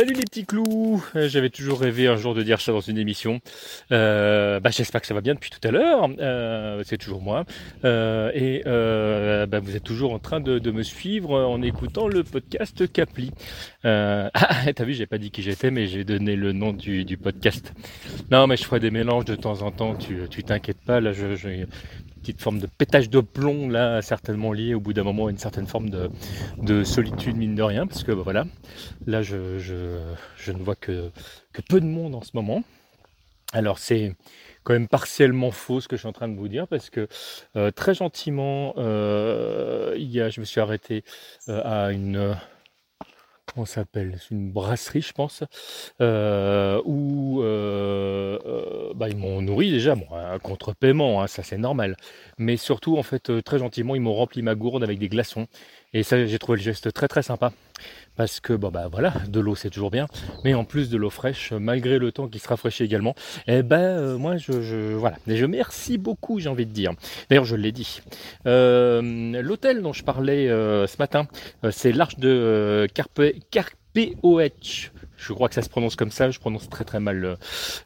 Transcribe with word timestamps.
Salut 0.00 0.14
les 0.14 0.22
petits 0.22 0.46
clous 0.46 1.04
euh, 1.14 1.28
J'avais 1.28 1.50
toujours 1.50 1.78
rêvé 1.78 2.06
un 2.06 2.16
jour 2.16 2.34
de 2.34 2.42
dire 2.42 2.58
ça 2.62 2.72
dans 2.72 2.80
une 2.80 2.96
émission. 2.96 3.42
Euh, 3.92 4.58
bah, 4.58 4.70
J'espère 4.70 5.02
que 5.02 5.06
ça 5.06 5.12
va 5.12 5.20
bien 5.20 5.34
depuis 5.34 5.50
tout 5.50 5.60
à 5.62 5.70
l'heure. 5.70 6.08
Euh, 6.20 6.82
c'est 6.86 6.96
toujours 6.96 7.20
moi. 7.20 7.44
Et 7.84 8.62
bah, 8.64 9.60
vous 9.60 9.76
êtes 9.76 9.84
toujours 9.84 10.14
en 10.14 10.18
train 10.18 10.40
de, 10.40 10.70
me 10.70 10.82
suivre 10.82 11.38
en 11.38 11.60
écoutant 11.60 12.08
le 12.08 12.24
podcast 12.24 12.90
Capli. 12.90 13.30
Euh, 13.84 14.30
ah, 14.34 14.72
t'as 14.72 14.84
vu, 14.84 14.94
j'ai 14.94 15.04
pas 15.04 15.18
dit 15.18 15.30
qui 15.30 15.42
j'étais, 15.42 15.70
mais 15.70 15.86
j'ai 15.86 16.04
donné 16.04 16.34
le 16.34 16.52
nom 16.52 16.72
du, 16.72 17.18
podcast. 17.22 17.74
Non, 18.30 18.46
mais 18.46 18.56
je 18.56 18.64
ferai 18.64 18.80
des 18.80 18.90
mélanges 18.90 19.26
de 19.26 19.34
temps 19.34 19.60
en 19.60 19.70
temps. 19.70 19.96
Tu 19.96 20.42
t'inquiètes 20.42 20.80
pas. 20.80 21.02
Là, 21.02 21.12
je 21.12 21.66
petite 22.20 22.40
forme 22.40 22.58
de 22.58 22.66
pétage 22.66 23.10
de 23.10 23.20
plomb 23.20 23.68
là 23.68 24.02
certainement 24.02 24.52
lié 24.52 24.74
au 24.74 24.80
bout 24.80 24.92
d'un 24.92 25.02
moment 25.02 25.26
à 25.26 25.30
une 25.30 25.38
certaine 25.38 25.66
forme 25.66 25.90
de, 25.90 26.10
de, 26.58 26.84
solitude 26.84 27.36
mine 27.36 27.54
de 27.54 27.62
rien 27.62 27.86
parce 27.86 28.04
que 28.04 28.12
bah, 28.12 28.22
voilà. 28.22 28.44
Là 29.06 29.22
je, 29.22 29.36
ne 29.36 30.62
vois 30.62 30.76
que, 30.76 31.10
peu 31.68 31.80
de 31.80 31.86
monde 31.86 32.14
en 32.14 32.22
ce 32.22 32.30
moment. 32.34 32.62
Alors 33.52 33.78
c'est 33.78 34.14
quand 34.62 34.74
même 34.74 34.88
partiellement 34.88 35.50
faux 35.50 35.80
ce 35.80 35.88
que 35.88 35.96
je 35.96 36.00
suis 36.00 36.08
en 36.08 36.12
train 36.12 36.28
de 36.28 36.36
vous 36.36 36.48
dire 36.48 36.68
parce 36.68 36.90
que 36.90 37.08
euh, 37.56 37.70
très 37.70 37.94
gentiment 37.94 38.74
euh, 38.76 39.94
il 39.96 40.10
y 40.10 40.20
a, 40.20 40.28
je 40.28 40.40
me 40.40 40.44
suis 40.44 40.60
arrêté 40.60 41.04
euh, 41.48 41.60
à 41.64 41.92
une 41.92 42.36
comment 43.52 43.66
s'appelle? 43.66 44.18
Une 44.30 44.52
brasserie, 44.52 45.02
je 45.02 45.12
pense, 45.12 45.42
où 45.98 47.19
bah, 49.00 49.08
ils 49.08 49.16
m'ont 49.16 49.40
nourri 49.40 49.70
déjà, 49.70 49.94
bon, 49.94 50.04
un 50.14 50.38
contre-paiement, 50.38 51.22
hein, 51.22 51.26
ça 51.26 51.42
c'est 51.42 51.56
normal. 51.56 51.96
Mais 52.36 52.58
surtout, 52.58 52.98
en 52.98 53.02
fait, 53.02 53.30
euh, 53.30 53.40
très 53.40 53.58
gentiment, 53.58 53.94
ils 53.94 54.00
m'ont 54.02 54.12
rempli 54.12 54.42
ma 54.42 54.54
gourde 54.54 54.84
avec 54.84 54.98
des 54.98 55.08
glaçons. 55.08 55.46
Et 55.94 56.02
ça, 56.02 56.24
j'ai 56.26 56.38
trouvé 56.38 56.58
le 56.58 56.62
geste 56.62 56.92
très 56.92 57.08
très 57.08 57.22
sympa 57.22 57.50
parce 58.14 58.40
que 58.40 58.52
bon 58.52 58.68
bah 58.68 58.88
voilà, 58.92 59.14
de 59.28 59.40
l'eau 59.40 59.54
c'est 59.54 59.70
toujours 59.70 59.90
bien, 59.90 60.06
mais 60.44 60.52
en 60.52 60.64
plus 60.64 60.90
de 60.90 60.98
l'eau 60.98 61.08
fraîche, 61.08 61.52
malgré 61.52 61.98
le 61.98 62.12
temps 62.12 62.28
qui 62.28 62.38
se 62.38 62.46
rafraîchit 62.46 62.84
également, 62.84 63.14
eh 63.46 63.62
ben 63.62 63.80
euh, 63.80 64.18
moi 64.18 64.36
je, 64.36 64.92
voilà, 64.94 65.16
et 65.26 65.36
je 65.36 65.46
merci 65.46 65.96
beaucoup 65.96 66.38
j'ai 66.38 66.50
envie 66.50 66.66
de 66.66 66.72
dire. 66.72 66.92
D'ailleurs 67.30 67.46
je 67.46 67.56
l'ai 67.56 67.72
dit. 67.72 68.02
Euh, 68.46 69.40
L'hôtel 69.40 69.80
dont 69.80 69.94
je 69.94 70.04
parlais 70.04 70.48
ce 70.48 70.96
matin, 70.98 71.26
c'est 71.70 71.92
l'Arche 71.92 72.18
de 72.18 72.86
Carpe, 72.92 73.22
Carpeoech 73.94 74.92
je 75.20 75.32
crois 75.32 75.48
que 75.48 75.54
ça 75.54 75.62
se 75.62 75.68
prononce 75.68 75.96
comme 75.96 76.10
ça, 76.10 76.30
je 76.30 76.38
prononce 76.38 76.68
très 76.68 76.84
très 76.84 76.98
mal 76.98 77.36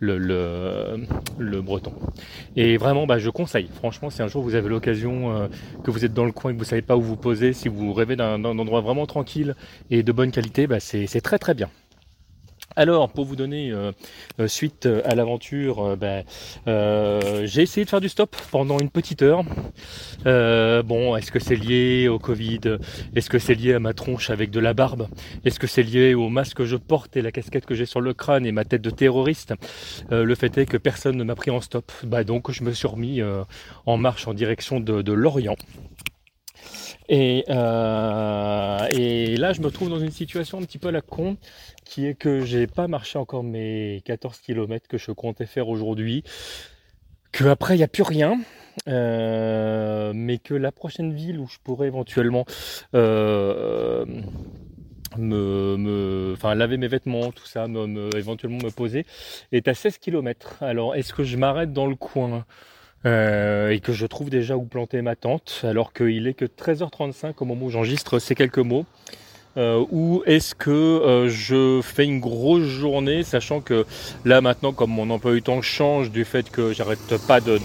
le, 0.00 1.60
breton. 1.60 1.92
Et 2.56 2.76
vraiment, 2.76 3.06
bah, 3.06 3.18
je 3.18 3.30
conseille. 3.30 3.68
Franchement, 3.74 4.10
si 4.10 4.22
un 4.22 4.28
jour 4.28 4.42
vous 4.42 4.54
avez 4.54 4.68
l'occasion, 4.68 5.36
euh, 5.36 5.48
que 5.84 5.90
vous 5.90 6.04
êtes 6.04 6.14
dans 6.14 6.24
le 6.24 6.32
coin 6.32 6.50
et 6.50 6.54
que 6.54 6.58
vous 6.58 6.64
savez 6.64 6.82
pas 6.82 6.96
où 6.96 7.02
vous 7.02 7.16
poser, 7.16 7.52
si 7.52 7.68
vous 7.68 7.92
rêvez 7.92 8.16
d'un 8.16 8.42
endroit 8.44 8.80
vraiment 8.80 9.06
tranquille 9.06 9.54
et 9.90 10.02
de 10.02 10.12
bonne 10.12 10.30
qualité, 10.30 10.66
bah, 10.66 10.80
c'est 10.80 11.20
très 11.20 11.38
très 11.38 11.54
bien. 11.54 11.68
Alors, 12.76 13.08
pour 13.10 13.24
vous 13.24 13.34
donner 13.34 13.70
euh, 13.72 13.92
euh 14.38 14.46
suite 14.46 14.86
euh, 14.86 15.00
à 15.04 15.14
l'aventure, 15.14 15.96
ben, 15.96 16.24
j'ai 16.66 17.62
essayé 17.62 17.84
de 17.84 17.90
faire 17.90 18.00
du 18.00 18.08
stop 18.08 18.36
pendant 18.50 18.78
une 18.78 18.90
petite 18.90 19.22
heure. 19.22 19.42
bon, 20.24 21.16
est-ce 21.16 21.32
que 21.32 21.40
c'est 21.40 21.56
lié 21.56 22.08
au 22.08 22.18
Covid? 22.18 22.78
Est-ce 23.14 23.30
que 23.30 23.38
c'est 23.38 23.54
lié 23.54 23.74
à 23.74 23.80
ma 23.80 23.94
tronche 23.94 24.30
avec 24.30 24.50
de 24.50 24.60
la 24.60 24.74
barbe? 24.74 25.08
Est-ce 25.44 25.58
que 25.58 25.66
c'est 25.66 25.82
lié 25.82 26.14
au 26.14 26.28
masque 26.28 26.58
que 26.58 26.64
je 26.64 26.76
porte 26.76 27.16
et 27.16 27.22
la 27.22 27.32
casquette 27.32 27.66
que 27.66 27.74
j'ai 27.74 27.86
sur 27.86 28.00
le 28.00 28.14
crâne 28.14 28.46
et 28.46 28.52
ma 28.52 28.64
tête 28.64 28.82
de 28.82 28.90
terroriste? 28.90 29.54
Le 30.10 30.34
fait 30.34 30.56
est 30.58 30.66
que 30.66 30.76
personne 30.76 31.16
ne 31.16 31.24
m'a 31.24 31.34
pris 31.34 31.50
en 31.50 31.60
stop. 31.60 31.90
Bah, 32.04 32.24
donc, 32.24 32.50
je 32.50 32.62
me 32.62 32.72
suis 32.72 32.88
remis 32.88 33.20
en 33.86 33.96
marche 33.96 34.28
en 34.28 34.34
direction 34.34 34.80
de 34.80 35.12
l'Orient. 35.12 35.56
Et, 37.08 37.44
euh, 37.48 38.86
et, 38.90 39.36
là, 39.36 39.52
je 39.52 39.60
me 39.60 39.70
trouve 39.70 39.88
dans 39.88 39.98
une 39.98 40.10
situation 40.10 40.58
un 40.58 40.62
petit 40.62 40.78
peu 40.78 40.88
à 40.88 40.92
la 40.92 41.00
con, 41.00 41.36
qui 41.84 42.06
est 42.06 42.14
que 42.14 42.44
j'ai 42.44 42.66
pas 42.66 42.86
marché 42.86 43.18
encore 43.18 43.42
mes 43.42 44.02
14 44.04 44.38
km 44.38 44.86
que 44.88 44.98
je 44.98 45.10
comptais 45.12 45.46
faire 45.46 45.68
aujourd'hui, 45.68 46.22
que 47.32 47.44
après 47.44 47.74
il 47.74 47.78
n'y 47.78 47.84
a 47.84 47.88
plus 47.88 48.02
rien, 48.02 48.38
euh, 48.88 50.12
mais 50.14 50.38
que 50.38 50.54
la 50.54 50.72
prochaine 50.72 51.12
ville 51.12 51.38
où 51.40 51.46
je 51.46 51.58
pourrais 51.62 51.86
éventuellement 51.86 52.44
euh, 52.94 54.04
me, 55.16 56.32
enfin 56.34 56.54
laver 56.54 56.76
mes 56.76 56.88
vêtements, 56.88 57.32
tout 57.32 57.46
ça, 57.46 57.68
me, 57.68 57.86
me, 57.86 58.14
éventuellement 58.16 58.58
me 58.62 58.70
poser, 58.70 59.06
est 59.52 59.66
à 59.66 59.74
16 59.74 59.98
km. 59.98 60.62
Alors, 60.62 60.94
est-ce 60.94 61.14
que 61.14 61.24
je 61.24 61.36
m'arrête 61.38 61.72
dans 61.72 61.86
le 61.86 61.96
coin? 61.96 62.44
Euh, 63.06 63.70
et 63.70 63.78
que 63.78 63.92
je 63.92 64.06
trouve 64.06 64.28
déjà 64.28 64.56
où 64.56 64.64
planter 64.64 65.02
ma 65.02 65.14
tente 65.14 65.60
alors 65.62 65.92
qu'il 65.92 66.26
est 66.26 66.34
que 66.34 66.44
13h35 66.44 67.34
au 67.38 67.44
moment 67.44 67.66
où 67.66 67.70
j'enregistre 67.70 68.18
ces 68.18 68.34
quelques 68.34 68.58
mots. 68.58 68.86
Euh, 69.56 69.84
ou 69.90 70.22
est-ce 70.26 70.54
que 70.54 70.70
euh, 70.70 71.28
je 71.28 71.80
fais 71.82 72.04
une 72.04 72.20
grosse 72.20 72.66
journée 72.66 73.22
sachant 73.24 73.60
que 73.60 73.86
là 74.24 74.40
maintenant 74.40 74.72
comme 74.72 74.90
mon 74.90 75.10
emploi 75.10 75.32
du 75.32 75.42
temps 75.42 75.62
change 75.62 76.10
du 76.10 76.24
fait 76.24 76.50
que 76.50 76.72
j'arrête 76.72 77.16
pas 77.26 77.40
de, 77.40 77.58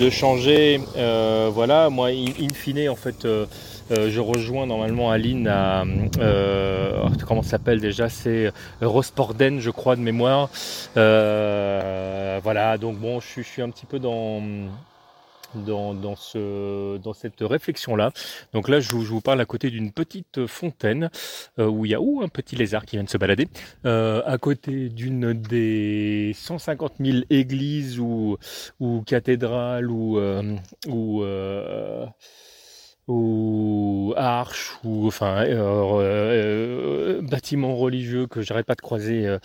de, 0.00 0.10
changer 0.10 0.80
euh, 0.96 1.48
voilà 1.52 1.88
moi 1.88 2.08
in, 2.08 2.26
in, 2.38 2.52
fine 2.52 2.88
en 2.90 2.96
fait 2.96 3.26
euh, 3.92 4.10
je 4.10 4.20
rejoins 4.20 4.66
normalement 4.66 5.10
Aline 5.10 5.48
à 5.48 5.84
euh, 6.18 7.08
comment 7.26 7.42
s'appelle 7.42 7.80
déjà 7.80 8.08
c'est 8.08 8.50
Rosporden 8.80 9.60
je 9.60 9.70
crois 9.70 9.96
de 9.96 10.00
mémoire 10.00 10.48
euh, 10.96 12.40
voilà 12.42 12.78
donc 12.78 12.98
bon 12.98 13.20
je, 13.20 13.42
suis 13.42 13.60
un 13.60 13.70
petit 13.70 13.86
peu 13.86 13.98
dans 13.98 14.42
dans, 15.54 15.92
dans, 15.92 16.16
ce, 16.16 16.96
dans 16.96 17.12
cette 17.12 17.42
réflexion-là. 17.42 18.12
Donc 18.54 18.70
là, 18.70 18.80
je 18.80 18.96
vous, 18.96 19.20
parle 19.20 19.38
à 19.38 19.44
côté 19.44 19.68
d'une 19.68 19.92
petite 19.92 20.46
fontaine 20.46 21.10
euh, 21.58 21.66
où 21.66 21.84
il 21.84 21.90
y 21.90 21.94
a 21.94 22.00
où 22.00 22.22
un 22.22 22.28
petit 22.28 22.56
lézard 22.56 22.86
qui 22.86 22.96
vient 22.96 23.04
de 23.04 23.10
se 23.10 23.18
balader, 23.18 23.48
à 23.84 24.38
côté 24.40 24.88
d'une 24.88 25.34
des 25.34 26.32
150 26.36 26.94
000 27.00 27.18
églises 27.28 28.00
ou, 28.00 28.38
ou 28.80 29.02
cathédrales 29.02 29.90
ou 29.90 30.18
ou 30.86 31.22
arches 34.16 34.72
ou 34.84 35.06
enfin 35.06 35.44
euh, 35.46 36.00
euh, 36.00 37.22
bâtiments 37.22 37.76
religieux 37.76 38.26
que 38.26 38.42
j'arrête 38.42 38.66
pas 38.66 38.74
de 38.74 38.80
croiser 38.80 39.26
euh, 39.26 39.38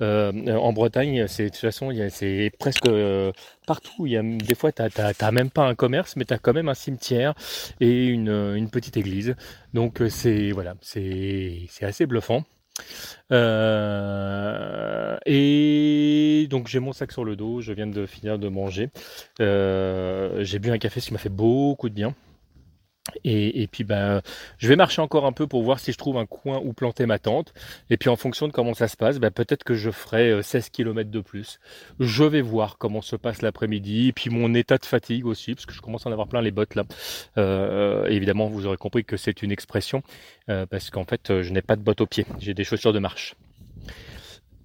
euh 0.00 0.56
en 0.56 0.72
Bretagne 0.72 1.26
c'est 1.28 1.44
de 1.44 1.48
toute 1.48 1.58
façon 1.58 1.92
c'est 2.10 2.50
presque 2.58 2.86
euh, 2.86 3.32
partout 3.66 4.06
il 4.06 4.12
y 4.12 4.16
a 4.16 4.22
des 4.22 4.54
fois 4.54 4.72
t'as 4.72 4.88
t'as 4.90 5.30
même 5.30 5.50
pas 5.50 5.66
un 5.66 5.74
commerce 5.74 6.16
mais 6.16 6.24
t'as 6.24 6.38
quand 6.38 6.52
même 6.52 6.68
un 6.68 6.74
cimetière 6.74 7.34
et 7.80 8.06
une, 8.06 8.68
petite 8.70 8.96
église 8.96 9.36
donc 9.72 10.00
euh, 10.00 10.08
c'est 10.08 10.50
voilà 10.52 10.74
c'est 10.80 11.68
assez 11.82 12.06
bluffant 12.06 12.44
euh, 13.32 15.16
et 15.26 16.46
donc 16.50 16.68
j'ai 16.68 16.80
mon 16.80 16.92
sac 16.92 17.12
sur 17.12 17.24
le 17.24 17.36
dos, 17.36 17.60
je 17.60 17.72
viens 17.72 17.86
de 17.86 18.06
finir 18.06 18.38
de 18.38 18.48
manger. 18.48 18.90
Euh, 19.40 20.44
j'ai 20.44 20.58
bu 20.58 20.70
un 20.70 20.78
café, 20.78 21.00
ce 21.00 21.06
qui 21.06 21.12
m'a 21.12 21.18
fait 21.18 21.28
beaucoup 21.28 21.88
de 21.88 21.94
bien. 21.94 22.14
Et, 23.24 23.68
puis 23.70 23.84
ben, 23.84 24.22
je 24.58 24.66
vais 24.66 24.76
marcher 24.76 25.02
encore 25.02 25.26
un 25.26 25.32
peu 25.32 25.46
pour 25.46 25.62
voir 25.62 25.78
si 25.78 25.92
je 25.92 25.98
trouve 25.98 26.16
un 26.16 26.26
coin 26.26 26.60
où 26.64 26.72
planter 26.72 27.04
ma 27.06 27.18
tente. 27.18 27.52
Et 27.90 27.96
puis 27.96 28.08
en 28.08 28.16
fonction 28.16 28.48
de 28.48 28.52
comment 28.52 28.74
ça 28.74 28.88
se 28.88 28.96
passe, 28.96 29.18
ben, 29.18 29.30
peut-être 29.30 29.62
que 29.62 29.74
je 29.74 29.90
ferai 29.90 30.42
16 30.42 30.70
km 30.70 31.10
de 31.10 31.20
plus. 31.20 31.60
Je 32.00 32.24
vais 32.24 32.40
voir 32.40 32.78
comment 32.78 33.02
se 33.02 33.16
passe 33.16 33.42
l'après-midi. 33.42 34.08
Et 34.08 34.12
puis 34.12 34.30
mon 34.30 34.54
état 34.54 34.78
de 34.78 34.86
fatigue 34.86 35.26
aussi, 35.26 35.54
parce 35.54 35.66
que 35.66 35.74
je 35.74 35.82
commence 35.82 36.06
à 36.06 36.08
en 36.08 36.12
avoir 36.12 36.28
plein 36.28 36.40
les 36.40 36.50
bottes 36.50 36.74
là. 36.74 36.84
Euh, 37.36 38.06
évidemment, 38.06 38.46
vous 38.46 38.66
aurez 38.66 38.78
compris 38.78 39.04
que 39.04 39.16
c'est 39.16 39.42
une 39.42 39.52
expression, 39.52 40.02
euh, 40.48 40.66
parce 40.66 40.90
qu'en 40.90 41.04
fait, 41.04 41.42
je 41.42 41.52
n'ai 41.52 41.62
pas 41.62 41.76
de 41.76 41.82
bottes 41.82 42.00
aux 42.00 42.06
pieds. 42.06 42.26
J'ai 42.38 42.54
des 42.54 42.64
chaussures 42.64 42.92
de 42.92 42.98
marche. 42.98 43.34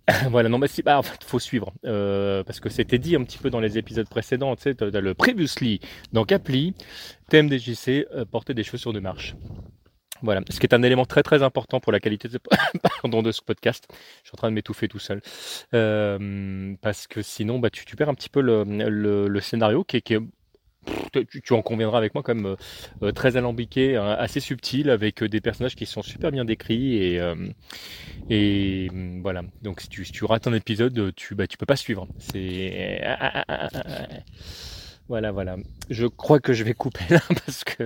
voilà, 0.30 0.50
non, 0.50 0.58
mais 0.58 0.68
si, 0.68 0.81
bah, 0.81 0.97
en 0.97 1.03
fait, 1.03 1.24
faut 1.24 1.40
suivre. 1.40 1.74
Euh, 1.86 2.44
parce 2.44 2.59
que 2.59 2.70
c'était 2.70 2.97
dit 2.97 3.16
un 3.16 3.24
petit 3.24 3.38
peu 3.38 3.50
dans 3.50 3.59
les 3.59 3.78
épisodes 3.78 4.08
précédents, 4.08 4.56
tu 4.56 4.64
sais, 4.64 4.74
dans 4.74 5.02
le 5.02 5.14
previously, 5.14 5.80
donc 6.14 6.31
appli, 6.31 6.74
TMDJC, 7.30 8.08
euh, 8.14 8.25
porter 8.25 8.53
des 8.53 8.64
chaussures 8.64 8.94
de 8.94 9.00
marche. 9.00 9.36
Voilà, 10.22 10.42
ce 10.50 10.59
qui 10.59 10.66
est 10.66 10.74
un 10.74 10.84
élément 10.84 11.06
très 11.06 11.24
très 11.24 11.44
important 11.44 11.80
pour 11.80 11.94
la 11.94 12.02
qualité 12.02 12.28
de, 12.28 12.40
de 13.22 13.31
ce 13.31 13.42
podcast. 13.42 13.88
Je 14.24 14.28
suis 14.28 14.36
en 14.36 14.38
train 14.38 14.50
de 14.50 14.56
m'étouffer 14.56 14.89
tout 14.89 15.00
seul. 15.00 15.22
Euh, 15.74 16.75
parce 16.81 17.07
que 17.07 17.22
sinon, 17.22 17.60
bah, 17.60 17.69
tu, 17.69 17.86
perds 17.95 18.10
un 18.10 18.16
petit 18.16 18.30
peu 18.30 18.42
le, 18.42 18.63
le, 18.66 19.39
scénario 19.39 19.86
qui 19.86 20.01
qui 20.01 20.16
est 20.16 20.19
tu, 21.11 21.53
en 21.53 21.61
conviendras 21.61 21.97
avec 21.97 22.13
moi 22.13 22.23
quand 22.23 22.35
même 22.35 22.56
euh, 23.03 23.11
très 23.11 23.38
alambiqué, 23.38 23.95
hein, 23.95 24.15
assez 24.17 24.39
subtil, 24.39 24.89
avec 24.89 25.23
euh, 25.23 25.29
des 25.29 25.41
personnages 25.41 25.75
qui 25.75 25.85
sont 25.85 26.01
super 26.01 26.31
bien 26.31 26.45
décrits 26.45 26.95
et 26.97 27.19
euh, 27.19 27.35
mm, 28.91 29.21
voilà. 29.21 29.44
Donc 29.61 29.81
si 29.81 29.89
tu, 29.89 30.25
rates 30.25 30.47
un 30.47 30.53
épisode, 30.53 31.13
tu 31.15 31.35
bah 31.35 31.47
tu 31.47 31.57
peux 31.57 31.65
pas 31.65 31.75
suivre. 31.75 32.07
C'est 32.17 33.01
voilà, 35.09 35.31
voilà. 35.31 35.57
Je 35.89 36.06
crois 36.06 36.39
que 36.39 36.53
je 36.53 36.63
vais 36.63 36.75
couper 36.75 37.03
là 37.09 37.19
parce 37.45 37.63
que 37.63 37.83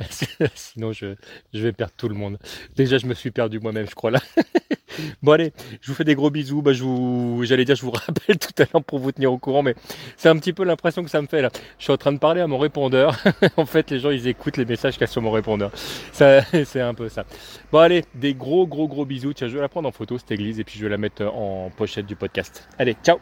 sinon 0.54 0.92
je 0.92 1.14
vais 1.52 1.72
perdre 1.72 1.94
tout 1.96 2.08
le 2.08 2.16
monde. 2.16 2.38
Déjà, 2.74 2.98
je 2.98 3.06
me 3.06 3.14
suis 3.14 3.30
perdu 3.30 3.60
moi-même, 3.60 3.88
je 3.88 3.94
crois 3.94 4.10
là. 4.10 4.20
Bon 5.22 5.32
allez, 5.32 5.52
je 5.80 5.90
vous 5.90 5.94
fais 5.94 6.04
des 6.04 6.14
gros 6.14 6.30
bisous. 6.30 6.62
Bah, 6.62 6.72
j'allais 6.72 7.64
dire, 7.64 7.76
je 7.76 7.82
vous 7.82 7.90
rappelle 8.06 8.38
tout 8.38 8.62
à 8.62 8.66
l'heure 8.72 8.84
pour 8.84 8.98
vous 8.98 9.12
tenir 9.12 9.32
au 9.32 9.38
courant, 9.38 9.62
mais 9.62 9.74
c'est 10.16 10.28
un 10.28 10.36
petit 10.36 10.52
peu 10.52 10.64
l'impression 10.64 11.02
que 11.02 11.10
ça 11.10 11.20
me 11.20 11.26
fait 11.26 11.42
là. 11.42 11.50
Je 11.78 11.84
suis 11.84 11.92
en 11.92 11.96
train 11.96 12.12
de 12.12 12.18
parler 12.18 12.40
à 12.40 12.46
mon 12.46 12.58
répondeur. 12.58 13.16
en 13.56 13.66
fait, 13.66 13.90
les 13.90 13.98
gens 13.98 14.10
ils 14.10 14.26
écoutent 14.28 14.56
les 14.56 14.64
messages 14.64 14.94
qu'il 14.94 15.02
y 15.02 15.04
a 15.04 15.08
sur 15.08 15.22
mon 15.22 15.30
répondeur. 15.30 15.70
C'est 16.12 16.80
un 16.80 16.94
peu 16.94 17.08
ça. 17.08 17.24
Bon 17.72 17.78
allez, 17.78 18.04
des 18.14 18.34
gros 18.34 18.66
gros 18.66 18.88
gros 18.88 19.04
bisous. 19.04 19.32
Tiens, 19.32 19.48
je 19.48 19.54
vais 19.54 19.60
la 19.60 19.68
prendre 19.68 19.88
en 19.88 19.92
photo 19.92 20.18
cette 20.18 20.30
église 20.30 20.60
et 20.60 20.64
puis 20.64 20.78
je 20.78 20.84
vais 20.84 20.90
la 20.90 20.98
mettre 20.98 21.24
en 21.24 21.70
pochette 21.76 22.06
du 22.06 22.16
podcast. 22.16 22.68
Allez, 22.78 22.96
ciao 23.04 23.18